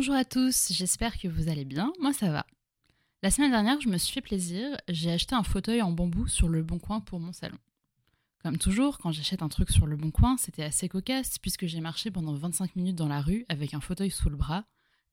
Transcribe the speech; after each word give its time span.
Bonjour 0.00 0.14
à 0.14 0.24
tous, 0.24 0.72
j'espère 0.72 1.18
que 1.18 1.28
vous 1.28 1.50
allez 1.50 1.66
bien, 1.66 1.92
moi 2.00 2.14
ça 2.14 2.30
va. 2.30 2.46
La 3.22 3.30
semaine 3.30 3.50
dernière, 3.50 3.82
je 3.82 3.90
me 3.90 3.98
suis 3.98 4.14
fait 4.14 4.22
plaisir, 4.22 4.78
j'ai 4.88 5.12
acheté 5.12 5.34
un 5.34 5.42
fauteuil 5.42 5.82
en 5.82 5.92
bambou 5.92 6.26
sur 6.26 6.48
le 6.48 6.62
Bon 6.62 6.78
Coin 6.78 7.00
pour 7.00 7.20
mon 7.20 7.34
salon. 7.34 7.58
Comme 8.42 8.56
toujours, 8.56 8.96
quand 8.96 9.12
j'achète 9.12 9.42
un 9.42 9.50
truc 9.50 9.70
sur 9.70 9.86
le 9.86 9.98
Bon 9.98 10.10
Coin, 10.10 10.38
c'était 10.38 10.62
assez 10.62 10.88
cocasse 10.88 11.38
puisque 11.38 11.66
j'ai 11.66 11.82
marché 11.82 12.10
pendant 12.10 12.32
25 12.32 12.76
minutes 12.76 12.96
dans 12.96 13.08
la 13.08 13.20
rue 13.20 13.44
avec 13.50 13.74
un 13.74 13.80
fauteuil 13.82 14.10
sous 14.10 14.30
le 14.30 14.38
bras 14.38 14.64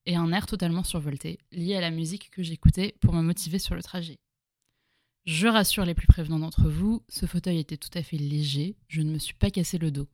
et 0.06 0.16
un 0.16 0.32
air 0.32 0.46
totalement 0.46 0.86
survolté, 0.86 1.38
lié 1.52 1.76
à 1.76 1.82
la 1.82 1.92
musique 1.92 2.30
que 2.30 2.42
j'écoutais 2.42 2.96
pour 3.02 3.14
me 3.14 3.22
motiver 3.22 3.60
sur 3.60 3.76
le 3.76 3.84
trajet. 3.84 4.20
Je 5.26 5.50
rassure 5.50 5.84
les 5.84 5.96
plus 5.96 6.08
prévenants 6.08 6.40
d'entre 6.40 6.70
vous, 6.70 7.04
ce 7.10 7.26
fauteuil 7.26 7.60
était 7.60 7.76
tout 7.76 7.92
à 7.94 8.04
fait 8.04 8.16
léger, 8.16 8.78
je 8.88 9.02
ne 9.02 9.12
me 9.12 9.20
suis 9.20 9.36
pas 9.36 9.52
cassé 9.52 9.80
le 9.80 9.92
dos. 9.92 10.08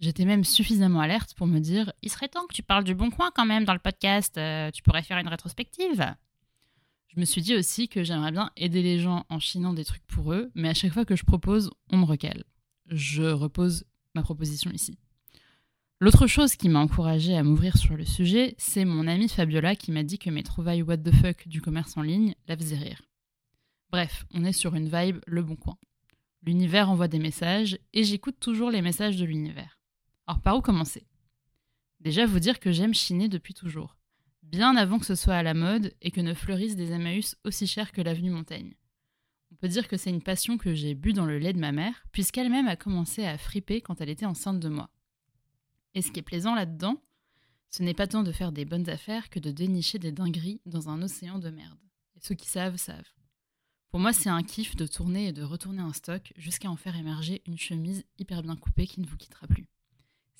J'étais 0.00 0.24
même 0.24 0.44
suffisamment 0.44 1.00
alerte 1.00 1.34
pour 1.34 1.46
me 1.46 1.58
dire 1.58 1.92
il 2.02 2.10
serait 2.10 2.28
temps 2.28 2.46
que 2.46 2.54
tu 2.54 2.62
parles 2.62 2.84
du 2.84 2.94
bon 2.94 3.10
coin 3.10 3.30
quand 3.34 3.46
même 3.46 3.64
dans 3.64 3.72
le 3.72 3.80
podcast, 3.80 4.38
euh, 4.38 4.70
tu 4.70 4.82
pourrais 4.82 5.02
faire 5.02 5.18
une 5.18 5.28
rétrospective. 5.28 6.14
Je 7.08 7.18
me 7.18 7.24
suis 7.24 7.42
dit 7.42 7.56
aussi 7.56 7.88
que 7.88 8.04
j'aimerais 8.04 8.30
bien 8.30 8.50
aider 8.56 8.82
les 8.82 9.00
gens 9.00 9.26
en 9.28 9.40
chinant 9.40 9.72
des 9.72 9.84
trucs 9.84 10.06
pour 10.06 10.32
eux, 10.32 10.50
mais 10.54 10.68
à 10.68 10.74
chaque 10.74 10.92
fois 10.92 11.04
que 11.04 11.16
je 11.16 11.24
propose, 11.24 11.70
on 11.90 11.96
me 11.96 12.04
recale. 12.04 12.44
Je 12.86 13.24
repose 13.24 13.84
ma 14.14 14.22
proposition 14.22 14.70
ici. 14.70 14.98
L'autre 16.00 16.28
chose 16.28 16.54
qui 16.54 16.68
m'a 16.68 16.78
encouragée 16.78 17.36
à 17.36 17.42
m'ouvrir 17.42 17.76
sur 17.76 17.96
le 17.96 18.04
sujet, 18.04 18.54
c'est 18.56 18.84
mon 18.84 19.08
amie 19.08 19.28
Fabiola 19.28 19.74
qui 19.74 19.90
m'a 19.90 20.04
dit 20.04 20.18
que 20.18 20.30
mes 20.30 20.44
trouvailles 20.44 20.82
what 20.82 20.98
the 20.98 21.12
fuck 21.12 21.48
du 21.48 21.60
commerce 21.60 21.96
en 21.96 22.02
ligne 22.02 22.36
la 22.46 22.56
faisaient 22.56 22.76
rire. 22.76 23.02
Bref, 23.90 24.24
on 24.32 24.44
est 24.44 24.52
sur 24.52 24.76
une 24.76 24.88
vibe 24.88 25.18
le 25.26 25.42
bon 25.42 25.56
coin. 25.56 25.76
L'univers 26.42 26.88
envoie 26.88 27.08
des 27.08 27.18
messages 27.18 27.78
et 27.94 28.04
j'écoute 28.04 28.36
toujours 28.38 28.70
les 28.70 28.82
messages 28.82 29.16
de 29.16 29.24
l'univers. 29.24 29.77
Alors 30.28 30.42
par 30.42 30.58
où 30.58 30.60
commencer? 30.60 31.06
Déjà 32.00 32.26
vous 32.26 32.38
dire 32.38 32.60
que 32.60 32.70
j'aime 32.70 32.92
chiner 32.92 33.28
depuis 33.28 33.54
toujours, 33.54 33.96
bien 34.42 34.76
avant 34.76 34.98
que 34.98 35.06
ce 35.06 35.14
soit 35.14 35.34
à 35.34 35.42
la 35.42 35.54
mode 35.54 35.94
et 36.02 36.10
que 36.10 36.20
ne 36.20 36.34
fleurissent 36.34 36.76
des 36.76 36.92
Emmaüs 36.92 37.34
aussi 37.44 37.66
chers 37.66 37.92
que 37.92 38.02
l'avenue 38.02 38.28
Montaigne. 38.28 38.74
On 39.50 39.54
peut 39.54 39.68
dire 39.68 39.88
que 39.88 39.96
c'est 39.96 40.10
une 40.10 40.22
passion 40.22 40.58
que 40.58 40.74
j'ai 40.74 40.94
bu 40.94 41.14
dans 41.14 41.24
le 41.24 41.38
lait 41.38 41.54
de 41.54 41.58
ma 41.58 41.72
mère, 41.72 42.04
puisqu'elle-même 42.12 42.68
a 42.68 42.76
commencé 42.76 43.24
à 43.24 43.38
friper 43.38 43.80
quand 43.80 44.02
elle 44.02 44.10
était 44.10 44.26
enceinte 44.26 44.60
de 44.60 44.68
moi. 44.68 44.90
Et 45.94 46.02
ce 46.02 46.12
qui 46.12 46.20
est 46.20 46.22
plaisant 46.22 46.54
là-dedans, 46.54 47.02
ce 47.70 47.82
n'est 47.82 47.94
pas 47.94 48.06
tant 48.06 48.22
de 48.22 48.30
faire 48.30 48.52
des 48.52 48.66
bonnes 48.66 48.90
affaires 48.90 49.30
que 49.30 49.40
de 49.40 49.50
dénicher 49.50 49.98
des 49.98 50.12
dingueries 50.12 50.60
dans 50.66 50.90
un 50.90 51.00
océan 51.00 51.38
de 51.38 51.48
merde. 51.48 51.80
Et 52.16 52.20
ceux 52.20 52.34
qui 52.34 52.48
savent, 52.48 52.76
savent. 52.76 53.14
Pour 53.88 53.98
moi, 53.98 54.12
c'est 54.12 54.28
un 54.28 54.42
kiff 54.42 54.76
de 54.76 54.86
tourner 54.86 55.28
et 55.28 55.32
de 55.32 55.42
retourner 55.42 55.80
un 55.80 55.94
stock 55.94 56.34
jusqu'à 56.36 56.68
en 56.68 56.76
faire 56.76 56.96
émerger 56.96 57.40
une 57.46 57.58
chemise 57.58 58.04
hyper 58.18 58.42
bien 58.42 58.56
coupée 58.56 58.86
qui 58.86 59.00
ne 59.00 59.06
vous 59.06 59.16
quittera 59.16 59.46
plus. 59.46 59.66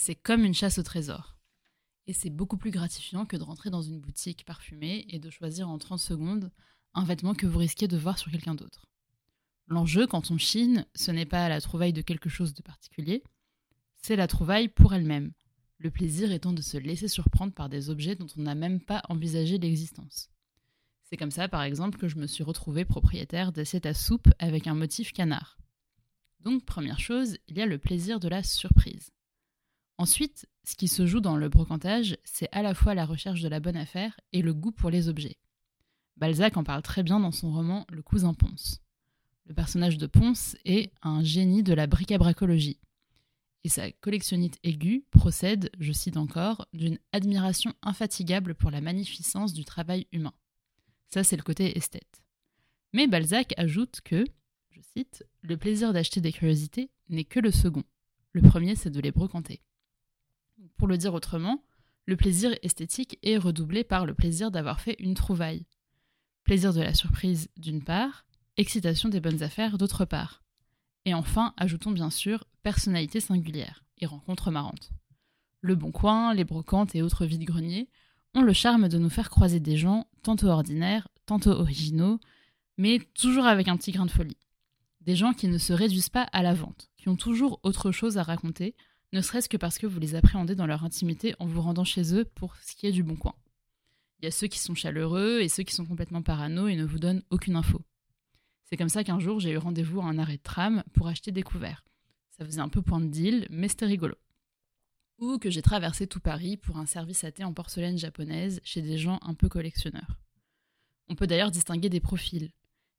C'est 0.00 0.14
comme 0.14 0.44
une 0.44 0.54
chasse 0.54 0.78
au 0.78 0.82
trésor. 0.82 1.36
Et 2.06 2.12
c'est 2.12 2.30
beaucoup 2.30 2.56
plus 2.56 2.70
gratifiant 2.70 3.26
que 3.26 3.36
de 3.36 3.42
rentrer 3.42 3.68
dans 3.68 3.82
une 3.82 4.00
boutique 4.00 4.44
parfumée 4.46 5.04
et 5.10 5.18
de 5.18 5.28
choisir 5.28 5.68
en 5.68 5.76
30 5.76 5.98
secondes 5.98 6.50
un 6.94 7.04
vêtement 7.04 7.34
que 7.34 7.46
vous 7.46 7.58
risquez 7.58 7.88
de 7.88 7.98
voir 7.98 8.16
sur 8.16 8.30
quelqu'un 8.30 8.54
d'autre. 8.54 8.86
L'enjeu, 9.66 10.06
quand 10.06 10.30
on 10.30 10.38
chine, 10.38 10.86
ce 10.94 11.10
n'est 11.10 11.26
pas 11.26 11.48
la 11.50 11.60
trouvaille 11.60 11.92
de 11.92 12.00
quelque 12.00 12.30
chose 12.30 12.54
de 12.54 12.62
particulier, 12.62 13.22
c'est 13.96 14.16
la 14.16 14.28
trouvaille 14.28 14.68
pour 14.68 14.94
elle-même, 14.94 15.32
le 15.78 15.90
plaisir 15.90 16.32
étant 16.32 16.52
de 16.52 16.62
se 16.62 16.78
laisser 16.78 17.08
surprendre 17.08 17.52
par 17.52 17.68
des 17.68 17.90
objets 17.90 18.14
dont 18.14 18.28
on 18.38 18.42
n'a 18.42 18.54
même 18.54 18.80
pas 18.80 19.02
envisagé 19.08 19.58
l'existence. 19.58 20.30
C'est 21.02 21.16
comme 21.16 21.32
ça, 21.32 21.48
par 21.48 21.62
exemple, 21.62 21.98
que 21.98 22.08
je 22.08 22.16
me 22.16 22.26
suis 22.26 22.44
retrouvée 22.44 22.84
propriétaire 22.84 23.52
d'assiette 23.52 23.86
à 23.86 23.94
soupe 23.94 24.28
avec 24.38 24.66
un 24.68 24.74
motif 24.74 25.12
canard. 25.12 25.58
Donc, 26.40 26.64
première 26.64 27.00
chose, 27.00 27.36
il 27.48 27.58
y 27.58 27.62
a 27.62 27.66
le 27.66 27.78
plaisir 27.78 28.20
de 28.20 28.28
la 28.28 28.42
surprise. 28.42 29.10
Ensuite, 29.98 30.46
ce 30.62 30.76
qui 30.76 30.86
se 30.86 31.06
joue 31.06 31.20
dans 31.20 31.36
le 31.36 31.48
brocantage, 31.48 32.16
c'est 32.22 32.48
à 32.52 32.62
la 32.62 32.72
fois 32.72 32.94
la 32.94 33.04
recherche 33.04 33.40
de 33.40 33.48
la 33.48 33.58
bonne 33.58 33.76
affaire 33.76 34.18
et 34.32 34.42
le 34.42 34.54
goût 34.54 34.70
pour 34.70 34.90
les 34.90 35.08
objets. 35.08 35.36
Balzac 36.16 36.56
en 36.56 36.62
parle 36.62 36.82
très 36.82 37.02
bien 37.02 37.18
dans 37.18 37.32
son 37.32 37.52
roman 37.52 37.84
Le 37.90 38.02
cousin 38.02 38.32
Ponce. 38.32 38.80
Le 39.46 39.54
personnage 39.54 39.98
de 39.98 40.06
Ponce 40.06 40.56
est 40.64 40.92
un 41.02 41.24
génie 41.24 41.64
de 41.64 41.74
la 41.74 41.88
bric-à-bracologie. 41.88 42.78
Et 43.64 43.68
sa 43.68 43.90
collectionnite 43.90 44.58
aiguë 44.62 45.04
procède, 45.10 45.70
je 45.80 45.92
cite 45.92 46.16
encore, 46.16 46.68
d'une 46.72 46.98
admiration 47.12 47.74
infatigable 47.82 48.54
pour 48.54 48.70
la 48.70 48.80
magnificence 48.80 49.52
du 49.52 49.64
travail 49.64 50.06
humain. 50.12 50.34
Ça, 51.08 51.24
c'est 51.24 51.36
le 51.36 51.42
côté 51.42 51.76
esthète. 51.76 52.22
Mais 52.92 53.08
Balzac 53.08 53.52
ajoute 53.56 54.00
que, 54.02 54.24
je 54.70 54.80
cite, 54.80 55.24
le 55.42 55.56
plaisir 55.56 55.92
d'acheter 55.92 56.20
des 56.20 56.32
curiosités 56.32 56.90
n'est 57.08 57.24
que 57.24 57.40
le 57.40 57.50
second. 57.50 57.84
Le 58.32 58.42
premier, 58.42 58.76
c'est 58.76 58.90
de 58.90 59.00
les 59.00 59.10
brocanter. 59.10 59.60
Pour 60.78 60.88
le 60.88 60.96
dire 60.96 61.12
autrement, 61.12 61.62
le 62.06 62.16
plaisir 62.16 62.56
esthétique 62.62 63.18
est 63.22 63.36
redoublé 63.36 63.84
par 63.84 64.06
le 64.06 64.14
plaisir 64.14 64.50
d'avoir 64.50 64.80
fait 64.80 64.96
une 65.00 65.14
trouvaille. 65.14 65.66
Plaisir 66.44 66.72
de 66.72 66.80
la 66.80 66.94
surprise 66.94 67.50
d'une 67.56 67.82
part, 67.82 68.24
excitation 68.56 69.08
des 69.08 69.20
bonnes 69.20 69.42
affaires 69.42 69.76
d'autre 69.76 70.04
part. 70.04 70.42
Et 71.04 71.14
enfin, 71.14 71.52
ajoutons 71.56 71.90
bien 71.90 72.10
sûr 72.10 72.44
personnalité 72.62 73.20
singulière 73.20 73.84
et 73.98 74.06
rencontres 74.06 74.50
marrantes. 74.50 74.90
Le 75.60 75.74
Bon 75.74 75.90
Coin, 75.90 76.32
les 76.32 76.44
brocantes 76.44 76.94
et 76.94 77.02
autres 77.02 77.26
vides-greniers 77.26 77.88
ont 78.34 78.42
le 78.42 78.52
charme 78.52 78.88
de 78.88 78.98
nous 78.98 79.10
faire 79.10 79.30
croiser 79.30 79.58
des 79.58 79.76
gens 79.76 80.06
tantôt 80.22 80.46
ordinaires, 80.46 81.08
tantôt 81.26 81.50
originaux, 81.50 82.20
mais 82.76 83.00
toujours 83.14 83.46
avec 83.46 83.66
un 83.66 83.76
petit 83.76 83.90
grain 83.90 84.06
de 84.06 84.10
folie. 84.10 84.36
Des 85.00 85.16
gens 85.16 85.32
qui 85.32 85.48
ne 85.48 85.58
se 85.58 85.72
réduisent 85.72 86.08
pas 86.08 86.28
à 86.32 86.42
la 86.42 86.54
vente, 86.54 86.90
qui 86.96 87.08
ont 87.08 87.16
toujours 87.16 87.58
autre 87.64 87.90
chose 87.90 88.16
à 88.18 88.22
raconter, 88.22 88.76
ne 89.12 89.20
serait-ce 89.20 89.48
que 89.48 89.56
parce 89.56 89.78
que 89.78 89.86
vous 89.86 90.00
les 90.00 90.14
appréhendez 90.14 90.54
dans 90.54 90.66
leur 90.66 90.84
intimité 90.84 91.34
en 91.38 91.46
vous 91.46 91.62
rendant 91.62 91.84
chez 91.84 92.14
eux 92.14 92.24
pour 92.24 92.56
ce 92.56 92.76
qui 92.76 92.86
est 92.86 92.92
du 92.92 93.02
bon 93.02 93.16
coin. 93.16 93.34
Il 94.20 94.24
y 94.24 94.28
a 94.28 94.32
ceux 94.32 94.48
qui 94.48 94.58
sont 94.58 94.74
chaleureux 94.74 95.40
et 95.40 95.48
ceux 95.48 95.62
qui 95.62 95.74
sont 95.74 95.86
complètement 95.86 96.22
parano 96.22 96.68
et 96.68 96.76
ne 96.76 96.84
vous 96.84 96.98
donnent 96.98 97.22
aucune 97.30 97.56
info. 97.56 97.80
C'est 98.64 98.76
comme 98.76 98.88
ça 98.88 99.04
qu'un 99.04 99.20
jour 99.20 99.40
j'ai 99.40 99.52
eu 99.52 99.56
rendez-vous 99.56 100.00
à 100.00 100.04
un 100.04 100.18
arrêt 100.18 100.36
de 100.36 100.42
tram 100.42 100.82
pour 100.92 101.08
acheter 101.08 101.32
des 101.32 101.42
couverts. 101.42 101.84
Ça 102.30 102.44
faisait 102.44 102.60
un 102.60 102.68
peu 102.68 102.82
point 102.82 103.00
de 103.00 103.06
deal, 103.06 103.46
mais 103.50 103.68
c'était 103.68 103.86
rigolo. 103.86 104.14
Ou 105.18 105.38
que 105.38 105.50
j'ai 105.50 105.62
traversé 105.62 106.06
tout 106.06 106.20
Paris 106.20 106.56
pour 106.56 106.76
un 106.76 106.86
service 106.86 107.24
à 107.24 107.32
thé 107.32 107.44
en 107.44 107.52
porcelaine 107.52 107.98
japonaise 107.98 108.60
chez 108.62 108.82
des 108.82 108.98
gens 108.98 109.18
un 109.22 109.34
peu 109.34 109.48
collectionneurs. 109.48 110.20
On 111.08 111.14
peut 111.14 111.26
d'ailleurs 111.26 111.50
distinguer 111.50 111.88
des 111.88 112.00
profils. 112.00 112.50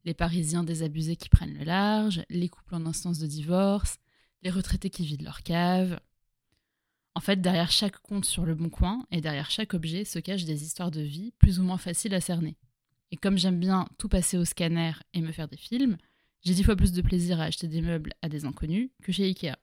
Les 0.06 0.14
Parisiens 0.14 0.64
désabusés 0.64 1.16
qui 1.16 1.30
prennent 1.30 1.58
le 1.58 1.64
large, 1.64 2.24
les 2.30 2.50
couples 2.50 2.76
en 2.76 2.86
instance 2.86 3.20
de 3.20 3.28
divorce, 3.28 3.97
les 4.42 4.50
retraités 4.50 4.90
qui 4.90 5.06
vident 5.06 5.26
leur 5.26 5.44
cave. 5.44 6.00
En 7.16 7.20
fait, 7.20 7.42
derrière 7.42 7.72
chaque 7.72 8.00
compte 8.00 8.26
sur 8.26 8.46
le 8.46 8.56
bon 8.56 8.70
coin 8.70 9.06
et 9.12 9.22
derrière 9.22 9.52
chaque 9.52 9.74
objet 9.74 10.06
se 10.06 10.20
cachent 10.20 10.46
des 10.46 10.64
histoires 10.64 10.92
de 10.92 11.02
vie 11.02 11.32
plus 11.40 11.60
ou 11.60 11.64
moins 11.64 11.78
faciles 11.78 12.14
à 12.14 12.22
cerner. 12.22 12.58
Et 13.12 13.18
comme 13.18 13.38
j'aime 13.38 13.60
bien 13.60 13.88
tout 13.98 14.10
passer 14.10 14.38
au 14.38 14.46
scanner 14.46 14.94
et 15.14 15.22
me 15.22 15.32
faire 15.32 15.48
des 15.48 15.58
films, 15.58 15.98
j'ai 16.44 16.54
dix 16.54 16.64
fois 16.64 16.76
plus 16.76 16.94
de 16.94 17.02
plaisir 17.02 17.42
à 17.42 17.46
acheter 17.46 17.68
des 17.68 17.82
meubles 17.82 18.14
à 18.22 18.30
des 18.30 18.46
inconnus 18.46 18.90
que 19.04 19.12
chez 19.12 19.26
Ikea. 19.26 19.56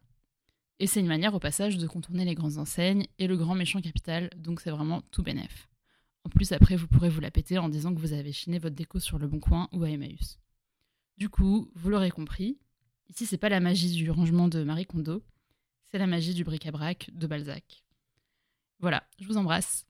Et 0.78 0.86
c'est 0.86 1.00
une 1.00 1.06
manière 1.06 1.34
au 1.34 1.38
passage 1.38 1.78
de 1.78 1.86
contourner 1.86 2.24
les 2.24 2.34
grandes 2.34 2.58
enseignes 2.58 3.06
et 3.18 3.26
le 3.26 3.36
grand 3.36 3.54
méchant 3.54 3.80
capital, 3.80 4.28
donc 4.36 4.60
c'est 4.60 4.70
vraiment 4.70 5.00
tout 5.10 5.22
bénef. 5.22 5.68
En 6.24 6.28
plus, 6.28 6.52
après, 6.52 6.76
vous 6.76 6.88
pourrez 6.88 7.08
vous 7.08 7.20
la 7.20 7.30
péter 7.30 7.56
en 7.56 7.68
disant 7.68 7.94
que 7.94 8.00
vous 8.00 8.12
avez 8.12 8.32
chiné 8.32 8.58
votre 8.58 8.74
déco 8.74 8.98
sur 8.98 9.18
le 9.18 9.28
bon 9.28 9.38
coin 9.38 9.68
ou 9.72 9.84
à 9.84 9.88
Emmaüs. 9.88 10.38
Du 11.16 11.30
coup, 11.30 11.70
vous 11.74 11.88
l'aurez 11.88 12.10
compris, 12.10 12.58
Ici, 13.08 13.26
c'est 13.26 13.38
pas 13.38 13.48
la 13.48 13.60
magie 13.60 13.92
du 13.92 14.10
rangement 14.10 14.48
de 14.48 14.64
Marie 14.64 14.86
Kondo, 14.86 15.22
c'est 15.90 15.98
la 15.98 16.06
magie 16.06 16.34
du 16.34 16.44
bric-à-brac 16.44 17.10
de 17.12 17.26
Balzac. 17.26 17.84
Voilà, 18.80 19.04
je 19.20 19.26
vous 19.26 19.36
embrasse. 19.36 19.86